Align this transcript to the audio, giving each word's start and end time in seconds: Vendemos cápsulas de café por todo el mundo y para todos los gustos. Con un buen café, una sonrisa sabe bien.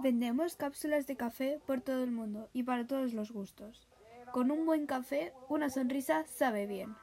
Vendemos 0.00 0.56
cápsulas 0.56 1.06
de 1.06 1.16
café 1.16 1.60
por 1.66 1.80
todo 1.80 2.04
el 2.04 2.12
mundo 2.12 2.48
y 2.52 2.62
para 2.62 2.86
todos 2.86 3.12
los 3.14 3.32
gustos. 3.32 3.88
Con 4.32 4.50
un 4.50 4.64
buen 4.64 4.86
café, 4.86 5.32
una 5.48 5.70
sonrisa 5.70 6.24
sabe 6.26 6.66
bien. 6.66 6.96